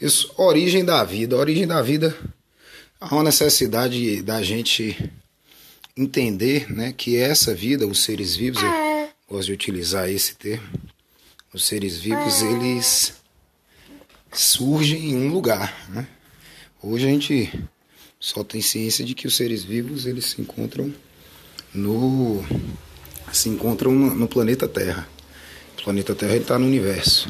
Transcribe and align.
Isso, 0.00 0.32
origem 0.36 0.84
da 0.84 1.04
vida. 1.04 1.36
Origem 1.36 1.66
da 1.66 1.82
vida 1.82 2.16
há 3.00 3.14
uma 3.14 3.24
necessidade 3.24 4.22
da 4.22 4.42
gente 4.42 5.10
entender 5.96 6.72
né, 6.72 6.92
que 6.96 7.16
essa 7.16 7.54
vida, 7.54 7.86
os 7.86 8.02
seres 8.02 8.34
vivos, 8.34 8.62
eu 8.62 9.10
gosto 9.28 9.46
de 9.46 9.52
utilizar 9.52 10.08
esse 10.08 10.34
termo, 10.34 10.66
os 11.52 11.66
seres 11.66 11.98
vivos, 11.98 12.40
eles 12.42 13.14
surgem 14.32 15.10
em 15.10 15.16
um 15.16 15.32
lugar. 15.32 15.88
Né? 15.90 16.06
Hoje 16.82 17.06
a 17.06 17.10
gente 17.10 17.52
só 18.18 18.42
tem 18.42 18.62
ciência 18.62 19.04
de 19.04 19.14
que 19.14 19.26
os 19.26 19.36
seres 19.36 19.64
vivos 19.64 20.06
eles 20.06 20.26
se 20.26 20.40
encontram 20.40 20.92
no 21.74 22.42
se 23.32 23.48
encontram 23.48 23.92
no 23.92 24.26
planeta 24.26 24.66
Terra. 24.66 25.08
O 25.78 25.84
planeta 25.84 26.14
Terra 26.14 26.36
está 26.36 26.58
no 26.58 26.66
universo. 26.66 27.28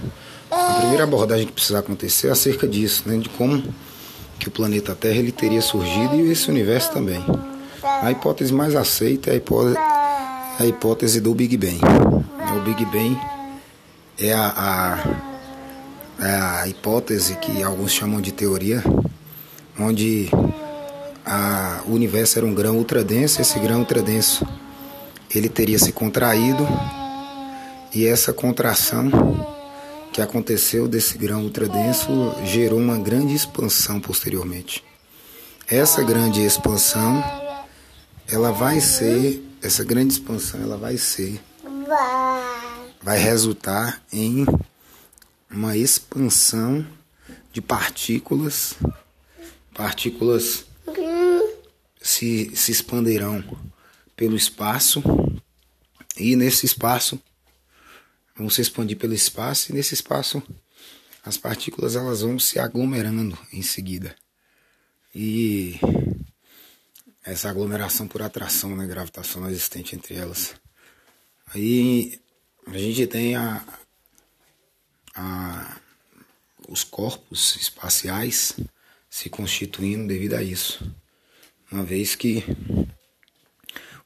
A 0.51 0.75
primeira 0.81 1.05
abordagem 1.05 1.47
que 1.47 1.53
precisa 1.53 1.79
acontecer 1.79 2.29
é 2.29 2.31
acerca 2.31 2.67
disso, 2.67 3.05
né, 3.07 3.17
de 3.19 3.29
como 3.29 3.63
que 4.39 4.49
o 4.49 4.51
planeta 4.51 4.95
Terra 4.95 5.19
ele 5.19 5.31
teria 5.31 5.61
surgido 5.61 6.17
e 6.17 6.31
esse 6.31 6.51
universo 6.51 6.93
também. 6.93 7.25
A 7.83 8.11
hipótese 8.11 8.53
mais 8.53 8.75
aceita 8.75 9.31
é 9.31 9.35
a 9.35 9.37
hipótese, 9.37 9.77
a 9.79 10.67
hipótese 10.67 11.21
do 11.21 11.35
Big 11.35 11.57
Bang. 11.57 11.81
O 12.57 12.61
Big 12.63 12.85
Bang 12.87 13.19
é 14.19 14.33
a, 14.33 14.99
a, 16.19 16.27
é 16.27 16.35
a 16.63 16.69
hipótese 16.69 17.37
que 17.37 17.63
alguns 17.63 17.93
chamam 17.93 18.21
de 18.21 18.33
teoria, 18.33 18.83
onde 19.79 20.29
a, 21.25 21.83
o 21.87 21.93
universo 21.93 22.39
era 22.39 22.47
um 22.47 22.55
grão 22.55 22.77
ultradenso, 22.77 23.41
esse 23.41 23.59
grão 23.61 23.81
ultradenso 23.81 24.47
ele 25.35 25.49
teria 25.49 25.79
se 25.79 25.93
contraído 25.93 26.67
e 27.95 28.07
essa 28.07 28.33
contração 28.33 29.11
que 30.13 30.21
aconteceu 30.21 30.89
desse 30.89 31.17
grão 31.17 31.43
ultradenso 31.45 32.09
gerou 32.45 32.79
uma 32.79 32.99
grande 32.99 33.35
expansão 33.35 34.01
posteriormente. 34.01 34.85
Essa 35.67 36.03
grande 36.03 36.45
expansão, 36.45 37.23
ela 38.27 38.51
vai 38.51 38.81
ser, 38.81 39.43
essa 39.63 39.85
grande 39.85 40.15
expansão, 40.15 40.61
ela 40.61 40.77
vai 40.77 40.97
ser, 40.97 41.41
vai 43.01 43.19
resultar 43.19 44.03
em 44.13 44.47
uma 45.51 45.77
expansão 45.77 46.85
de 47.53 47.61
partículas, 47.61 48.75
partículas 49.73 50.65
se, 52.01 52.51
se 52.55 52.73
expandirão 52.73 53.45
pelo 54.17 54.37
espaço 54.37 55.03
e 56.17 56.35
nesse 56.37 56.67
espaço 56.67 57.21
vão 58.41 58.49
se 58.49 58.63
expandir 58.63 58.97
pelo 58.97 59.13
espaço 59.13 59.71
e 59.71 59.75
nesse 59.75 59.93
espaço 59.93 60.43
as 61.23 61.37
partículas 61.37 61.95
elas 61.95 62.23
vão 62.23 62.39
se 62.39 62.59
aglomerando 62.59 63.39
em 63.53 63.61
seguida. 63.61 64.17
E 65.15 65.79
essa 67.23 67.51
aglomeração 67.51 68.09
por 68.09 68.23
atração 68.23 68.75
né, 68.75 68.87
gravitacional 68.87 69.51
existente 69.51 69.95
entre 69.95 70.15
elas. 70.15 70.55
Aí 71.49 72.19
a 72.67 72.79
gente 72.79 73.07
tem 73.07 73.37
a, 73.37 73.63
a, 75.15 75.79
os 76.67 76.83
corpos 76.83 77.57
espaciais 77.57 78.57
se 79.11 79.29
constituindo 79.29 80.09
devido 80.09 80.35
a 80.35 80.43
isso. 80.43 80.91
Uma 81.71 81.85
vez 81.85 82.15
que 82.15 82.43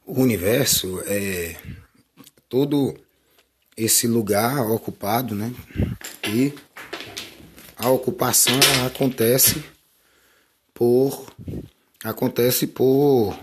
o 0.05 0.19
universo 0.21 1.01
é 1.05 1.55
todo 2.49 3.04
esse 3.77 4.07
lugar 4.07 4.69
ocupado, 4.69 5.35
né? 5.35 5.53
E 6.27 6.53
a 7.77 7.89
ocupação 7.89 8.59
acontece 8.85 9.63
por 10.73 11.25
acontece 12.03 12.67
por 12.67 13.37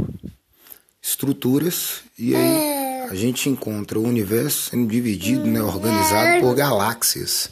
estruturas 1.03 2.03
e 2.17 2.35
aí 2.35 3.09
a 3.11 3.15
gente 3.15 3.49
encontra 3.49 3.99
o 3.99 4.05
universo 4.05 4.71
sendo 4.71 4.89
dividido, 4.89 5.47
né, 5.47 5.61
organizado 5.61 6.41
por 6.41 6.55
galáxias. 6.55 7.51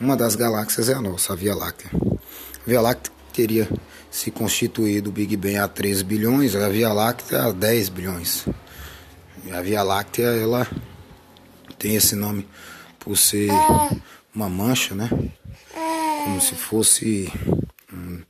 Uma 0.00 0.16
das 0.16 0.36
galáxias 0.36 0.88
é 0.88 0.94
a 0.94 1.02
nossa, 1.02 1.32
a 1.32 1.36
Via 1.36 1.54
Láctea. 1.54 1.90
A 1.92 2.68
Via 2.68 2.80
Láctea 2.80 3.12
teria 3.34 3.68
se 4.10 4.30
constituído 4.30 5.10
o 5.10 5.12
Big 5.12 5.36
Bang 5.36 5.56
há 5.56 5.68
13 5.68 6.04
bilhões, 6.04 6.54
a 6.54 6.68
Via 6.68 6.92
Láctea 6.92 7.44
há 7.44 7.52
10 7.52 7.88
bilhões. 7.88 8.46
E 9.44 9.50
a 9.50 9.60
Via 9.60 9.82
Láctea 9.82 10.28
ela 10.28 10.66
tem 11.78 11.96
esse 11.96 12.14
nome 12.14 12.46
por 12.98 13.16
ser 13.16 13.50
uma 14.34 14.48
mancha, 14.48 14.94
né? 14.94 15.08
Como 16.24 16.40
se 16.40 16.54
fosse 16.54 17.32
um, 17.92 18.22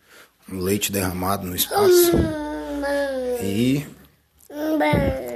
um 0.52 0.60
leite 0.60 0.92
derramado 0.92 1.46
no 1.46 1.54
espaço. 1.54 2.12
E 3.42 3.86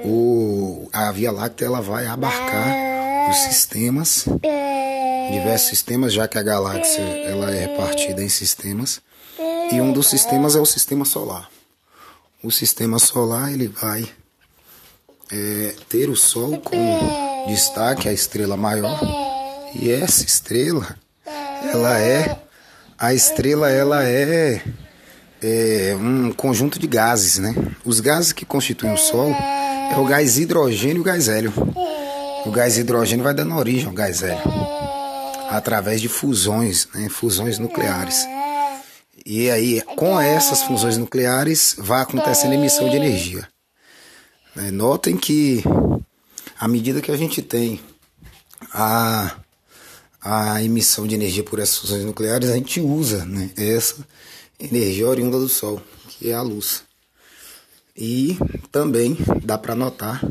o, 0.04 0.88
a 0.92 1.10
Via 1.12 1.30
Láctea 1.30 1.66
ela 1.66 1.80
vai 1.80 2.06
abarcar 2.06 3.30
os 3.30 3.36
sistemas, 3.38 4.24
diversos 5.30 5.68
sistemas, 5.68 6.12
já 6.12 6.26
que 6.26 6.38
a 6.38 6.42
galáxia 6.42 7.00
ela 7.00 7.50
é 7.50 7.68
partida 7.76 8.22
em 8.22 8.28
sistemas. 8.28 9.00
E 9.72 9.80
um 9.80 9.92
dos 9.92 10.08
sistemas 10.08 10.54
é 10.54 10.60
o 10.60 10.66
sistema 10.66 11.04
solar. 11.04 11.50
O 12.42 12.50
sistema 12.50 12.98
solar 12.98 13.52
ele 13.52 13.68
vai 13.68 14.06
é, 15.30 15.74
ter 15.88 16.10
o 16.10 16.16
Sol 16.16 16.60
como 16.60 17.31
destaque 17.46 18.08
a 18.08 18.12
estrela 18.12 18.56
maior. 18.56 18.98
E 19.74 19.90
essa 19.90 20.24
estrela, 20.24 20.96
ela 21.72 21.98
é 21.98 22.38
a 22.98 23.12
estrela 23.12 23.68
ela 23.68 24.04
é, 24.04 24.62
é, 25.42 25.96
um 25.98 26.32
conjunto 26.32 26.78
de 26.78 26.86
gases, 26.86 27.38
né? 27.38 27.52
Os 27.84 27.98
gases 27.98 28.32
que 28.32 28.44
constituem 28.44 28.94
o 28.94 28.96
Sol 28.96 29.32
é 29.92 29.98
o 29.98 30.04
gás 30.04 30.38
hidrogênio 30.38 30.98
e 30.98 31.00
o 31.00 31.04
gás 31.04 31.28
hélio. 31.28 31.52
O 32.46 32.50
gás 32.50 32.78
hidrogênio 32.78 33.24
vai 33.24 33.34
dando 33.34 33.56
origem 33.56 33.86
ao 33.88 33.92
gás 33.92 34.22
hélio 34.22 34.42
através 35.52 36.00
de 36.00 36.08
fusões, 36.08 36.88
né? 36.94 37.08
fusões 37.08 37.58
nucleares. 37.58 38.26
E 39.24 39.50
aí, 39.50 39.82
com 39.96 40.20
essas 40.20 40.62
fusões 40.62 40.96
nucleares, 40.96 41.76
vai 41.78 42.02
acontecendo 42.02 42.54
emissão 42.54 42.88
de 42.88 42.96
energia. 42.96 43.46
Né? 44.56 44.70
Notem 44.70 45.16
que 45.16 45.62
à 46.62 46.68
medida 46.68 47.02
que 47.02 47.10
a 47.10 47.16
gente 47.16 47.42
tem 47.42 47.80
a, 48.72 49.36
a 50.20 50.62
emissão 50.62 51.08
de 51.08 51.16
energia 51.16 51.42
por 51.42 51.58
essas 51.58 51.78
fusões 51.78 52.04
nucleares, 52.04 52.50
a 52.50 52.54
gente 52.54 52.80
usa 52.80 53.24
né, 53.24 53.50
essa 53.56 54.06
energia 54.60 55.08
oriunda 55.08 55.40
do 55.40 55.48
Sol, 55.48 55.82
que 56.08 56.30
é 56.30 56.34
a 56.34 56.40
luz. 56.40 56.84
E 57.96 58.38
também 58.70 59.18
dá 59.42 59.58
para 59.58 59.74
notar 59.74 60.24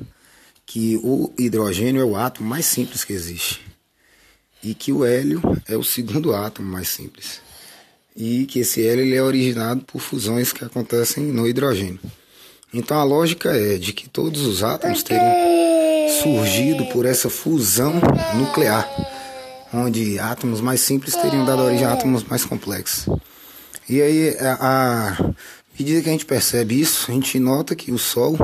que 0.66 0.98
o 1.04 1.34
hidrogênio 1.38 2.02
é 2.02 2.06
o 2.06 2.16
átomo 2.16 2.48
mais 2.48 2.66
simples 2.66 3.04
que 3.04 3.12
existe. 3.12 3.60
E 4.64 4.74
que 4.74 4.94
o 4.94 5.04
hélio 5.04 5.42
é 5.68 5.76
o 5.76 5.84
segundo 5.84 6.34
átomo 6.34 6.72
mais 6.72 6.88
simples. 6.88 7.42
E 8.16 8.46
que 8.46 8.60
esse 8.60 8.82
hélio 8.88 9.04
ele 9.04 9.16
é 9.16 9.22
originado 9.22 9.82
por 9.82 10.00
fusões 10.00 10.54
que 10.54 10.64
acontecem 10.64 11.26
no 11.26 11.46
hidrogênio. 11.46 12.00
Então 12.74 12.98
a 12.98 13.04
lógica 13.04 13.52
é 13.52 13.78
de 13.78 13.92
que 13.92 14.08
todos 14.08 14.44
os 14.44 14.64
átomos 14.64 15.04
teriam 15.04 15.71
surgido 16.22 16.86
por 16.86 17.06
essa 17.06 17.30
fusão 17.30 17.94
nuclear, 18.36 18.88
onde 19.74 20.20
átomos 20.20 20.62
mais 20.62 20.82
simples 20.82 21.16
teriam 21.16 21.46
dado 21.46 21.64
origem 21.64 21.86
a 21.86 21.94
átomos 21.94 22.24
mais 22.24 22.46
complexos. 22.46 23.08
E 23.90 24.02
aí, 24.02 24.38
a, 24.40 25.18
a 25.18 25.34
medida 25.78 26.02
que 26.02 26.10
a 26.10 26.12
gente 26.12 26.26
percebe 26.26 26.80
isso, 26.80 27.10
a 27.10 27.14
gente 27.14 27.40
nota 27.40 27.76
que 27.76 27.92
o 27.92 27.98
Sol 27.98 28.38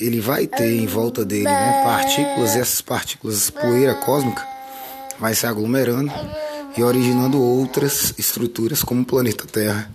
ele 0.00 0.18
vai 0.20 0.46
ter 0.46 0.72
em 0.72 0.86
volta 0.86 1.24
dele 1.24 1.44
né, 1.44 1.82
partículas, 1.84 2.54
e 2.54 2.58
essas 2.58 2.80
partículas, 2.80 3.50
poeira 3.50 3.94
cósmica, 3.94 4.44
vai 5.20 5.34
se 5.34 5.46
aglomerando 5.46 6.12
e 6.76 6.82
originando 6.82 7.40
outras 7.40 8.14
estruturas 8.18 8.82
como 8.82 9.02
o 9.02 9.06
planeta 9.06 9.46
Terra 9.46 9.88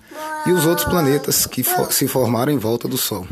e 0.46 0.52
os 0.52 0.66
outros 0.66 0.88
planetas 0.88 1.46
que 1.46 1.64
for, 1.64 1.92
se 1.92 2.08
formaram 2.08 2.54
em 2.54 2.58
volta 2.58 2.88
do 2.88 2.98
Sol. 2.98 3.28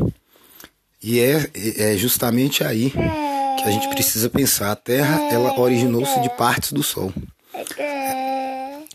E 1.02 1.20
é, 1.20 1.48
é 1.54 1.96
justamente 1.96 2.62
aí 2.64 2.92
que 3.62 3.68
a 3.68 3.70
gente 3.70 3.88
precisa 3.88 4.30
pensar. 4.30 4.72
A 4.72 4.76
Terra, 4.76 5.20
ela 5.30 5.58
originou-se 5.58 6.20
de 6.20 6.30
partes 6.30 6.72
do 6.72 6.82
Sol. 6.82 7.12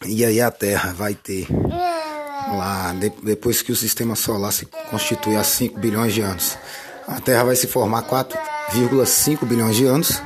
E 0.06 0.26
aí 0.26 0.42
a 0.42 0.52
Terra 0.52 0.94
vai 0.94 1.14
ter 1.14 1.48
lá, 1.50 2.94
depois 3.24 3.62
que 3.62 3.72
o 3.72 3.76
sistema 3.76 4.16
solar 4.16 4.52
se 4.52 4.66
constitui 4.90 5.36
há 5.36 5.44
5 5.44 5.80
bilhões 5.80 6.14
de 6.14 6.22
anos, 6.22 6.58
a 7.08 7.20
Terra 7.20 7.46
vai 7.46 7.56
se 7.56 7.68
formar 7.68 8.04
4,5 8.04 9.46
bilhões 9.46 9.76
de 9.76 9.86
anos 9.86 10.22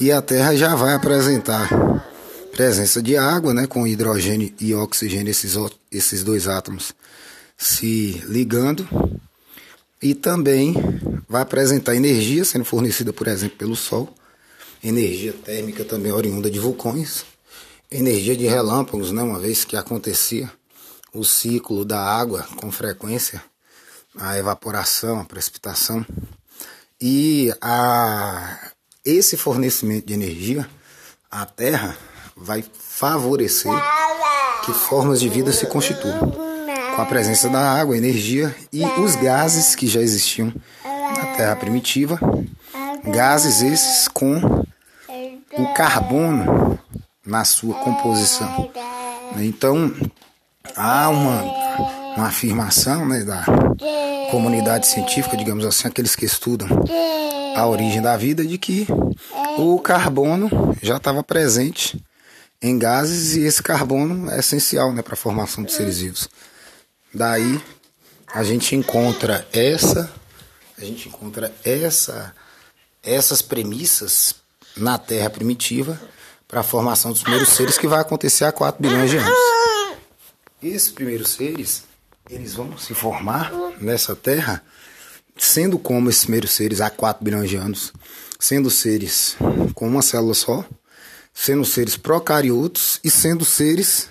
e 0.00 0.10
a 0.10 0.22
Terra 0.22 0.54
já 0.56 0.74
vai 0.74 0.94
apresentar 0.94 1.68
presença 2.52 3.02
de 3.02 3.16
água, 3.16 3.54
né, 3.54 3.66
com 3.66 3.86
hidrogênio 3.86 4.52
e 4.60 4.74
oxigênio, 4.74 5.30
esses, 5.30 5.56
esses 5.90 6.22
dois 6.22 6.46
átomos 6.46 6.94
se 7.56 8.22
ligando 8.26 8.88
e 10.02 10.14
também 10.14 10.74
vai 11.28 11.42
apresentar 11.42 11.94
energia 11.94 12.44
sendo 12.44 12.64
fornecida, 12.64 13.12
por 13.12 13.28
exemplo, 13.28 13.56
pelo 13.56 13.76
Sol, 13.76 14.12
energia 14.82 15.32
térmica 15.32 15.84
também 15.84 16.10
oriunda 16.10 16.50
de 16.50 16.58
vulcões, 16.58 17.24
energia 17.90 18.36
de 18.36 18.46
relâmpagos, 18.46 19.12
né? 19.12 19.22
Uma 19.22 19.38
vez 19.38 19.64
que 19.64 19.76
acontecia 19.76 20.50
o 21.14 21.24
ciclo 21.24 21.84
da 21.84 22.00
água 22.00 22.46
com 22.56 22.72
frequência, 22.72 23.42
a 24.18 24.36
evaporação, 24.36 25.20
a 25.20 25.24
precipitação. 25.24 26.04
E 27.00 27.52
a, 27.60 28.72
esse 29.04 29.36
fornecimento 29.36 30.06
de 30.06 30.14
energia 30.14 30.68
à 31.30 31.46
Terra 31.46 31.96
vai 32.36 32.64
favorecer 32.72 33.72
que 34.64 34.72
formas 34.72 35.20
de 35.20 35.28
vida 35.28 35.52
se 35.52 35.66
constituam. 35.66 36.51
Com 36.94 37.02
a 37.02 37.06
presença 37.06 37.48
da 37.48 37.60
água, 37.60 37.96
energia 37.96 38.54
e 38.72 38.84
os 38.84 39.16
gases 39.16 39.74
que 39.74 39.86
já 39.86 40.00
existiam 40.00 40.52
na 40.84 41.36
Terra 41.36 41.56
primitiva. 41.56 42.18
Gases 43.04 43.62
esses 43.62 44.08
com 44.08 44.64
o 45.58 45.74
carbono 45.74 46.78
na 47.24 47.44
sua 47.44 47.74
composição. 47.76 48.70
Então, 49.36 49.92
há 50.76 51.08
uma, 51.08 51.42
uma 52.16 52.26
afirmação 52.26 53.06
né, 53.06 53.24
da 53.24 53.44
comunidade 54.30 54.86
científica, 54.86 55.36
digamos 55.36 55.64
assim, 55.64 55.88
aqueles 55.88 56.16
que 56.16 56.24
estudam 56.24 56.68
a 57.56 57.66
origem 57.66 58.00
da 58.00 58.16
vida, 58.16 58.44
de 58.44 58.58
que 58.58 58.86
o 59.58 59.78
carbono 59.78 60.76
já 60.82 60.96
estava 60.96 61.22
presente 61.22 62.02
em 62.60 62.78
gases 62.78 63.36
e 63.36 63.40
esse 63.42 63.62
carbono 63.62 64.30
é 64.30 64.38
essencial 64.38 64.92
né, 64.92 65.02
para 65.02 65.14
a 65.14 65.16
formação 65.16 65.64
dos 65.64 65.74
seres 65.74 65.98
vivos. 65.98 66.28
Daí 67.14 67.60
a 68.26 68.42
gente 68.42 68.74
encontra 68.74 69.46
essa, 69.52 70.10
a 70.78 70.84
gente 70.84 71.08
encontra 71.08 71.54
essa, 71.64 72.34
essas 73.02 73.42
premissas 73.42 74.34
na 74.76 74.96
Terra 74.96 75.28
primitiva 75.28 76.00
para 76.48 76.60
a 76.60 76.64
formação 76.64 77.12
dos 77.12 77.22
primeiros 77.22 77.50
seres 77.50 77.76
que 77.76 77.86
vai 77.86 78.00
acontecer 78.00 78.44
há 78.44 78.52
4 78.52 78.80
bilhões 78.80 79.10
de 79.10 79.18
anos. 79.18 79.38
Esses 80.62 80.90
primeiros 80.90 81.30
seres, 81.30 81.84
eles 82.30 82.54
vão 82.54 82.78
se 82.78 82.94
formar 82.94 83.52
nessa 83.80 84.16
Terra, 84.16 84.62
sendo 85.36 85.78
como 85.78 86.08
esses 86.08 86.24
primeiros 86.24 86.52
seres 86.52 86.80
há 86.80 86.88
4 86.88 87.22
bilhões 87.22 87.50
de 87.50 87.56
anos, 87.56 87.92
sendo 88.38 88.70
seres 88.70 89.36
com 89.74 89.86
uma 89.86 90.02
célula 90.02 90.34
só, 90.34 90.64
sendo 91.34 91.64
seres 91.64 91.96
procariotos 91.96 93.00
e 93.02 93.10
sendo 93.10 93.44
seres 93.44 94.08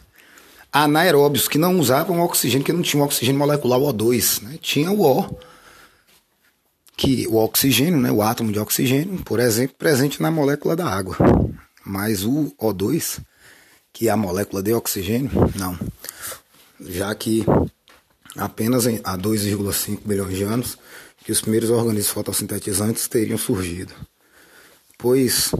anaeróbios, 0.72 1.48
que 1.48 1.58
não 1.58 1.80
usavam 1.80 2.22
oxigênio, 2.22 2.66
que 2.66 2.74
não 2.74 2.82
tinham 2.82 3.06
oxigênio 3.06 3.40
molecular, 3.40 3.80
o 3.80 3.92
O2, 3.92 4.42
né? 4.44 4.58
tinha 4.62 4.92
o 4.92 5.02
O, 5.02 5.38
que 6.96 7.28
o 7.28 7.36
oxigênio, 7.36 8.00
né, 8.00 8.12
o 8.12 8.22
átomo 8.22 8.52
de 8.52 8.60
oxigênio, 8.60 9.24
por 9.24 9.40
exemplo, 9.40 9.76
presente 9.78 10.22
na 10.22 10.30
molécula 10.30 10.76
da 10.76 10.88
água. 10.88 11.18
Mas 11.84 12.24
o 12.24 12.54
O2, 12.62 13.20
que 13.92 14.08
é 14.08 14.12
a 14.12 14.18
molécula 14.18 14.62
de 14.62 14.74
oxigênio, 14.74 15.32
não. 15.56 15.78
Já 16.80 17.14
que 17.16 17.44
apenas 18.38 18.86
há 18.86 19.18
2,5 19.18 20.00
bilhões 20.06 20.38
de 20.38 20.44
anos 20.44 20.78
que 21.24 21.32
os 21.32 21.42
primeiros 21.42 21.70
organismos 21.70 22.14
fotossintetizantes 22.14 23.08
teriam 23.08 23.38
surgido. 23.38 23.94
Pois 24.98 25.52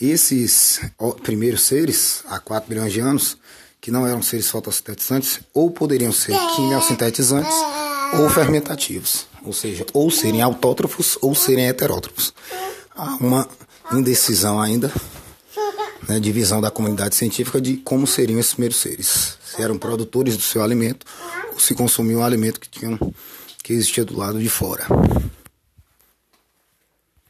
esses 0.00 0.80
primeiros 1.22 1.62
seres, 1.62 2.22
há 2.26 2.38
4 2.38 2.68
bilhões 2.68 2.92
de 2.92 3.00
anos, 3.00 3.36
que 3.84 3.90
não 3.90 4.06
eram 4.06 4.22
seres 4.22 4.48
fotossintetizantes, 4.48 5.40
ou 5.52 5.70
poderiam 5.70 6.10
ser 6.10 6.34
quimiosintetizantes 6.56 7.54
ou 8.18 8.30
fermentativos, 8.30 9.26
ou 9.44 9.52
seja, 9.52 9.84
ou 9.92 10.10
serem 10.10 10.40
autótrofos 10.40 11.18
ou 11.20 11.34
serem 11.34 11.66
heterótrofos. 11.66 12.32
Há 12.96 13.16
uma 13.20 13.46
indecisão 13.92 14.58
ainda 14.58 14.90
né, 16.08 16.18
divisão 16.18 16.62
da 16.62 16.70
comunidade 16.70 17.14
científica 17.14 17.60
de 17.60 17.76
como 17.76 18.06
seriam 18.06 18.40
esses 18.40 18.54
primeiros 18.54 18.78
seres. 18.78 19.36
Se 19.44 19.60
eram 19.60 19.76
produtores 19.76 20.34
do 20.34 20.42
seu 20.42 20.64
alimento 20.64 21.04
ou 21.52 21.60
se 21.60 21.74
consumiam 21.74 22.22
o 22.22 22.24
alimento 22.24 22.60
que, 22.60 22.70
tinham, 22.70 22.98
que 23.62 23.74
existia 23.74 24.02
do 24.02 24.16
lado 24.16 24.40
de 24.40 24.48
fora. 24.48 24.86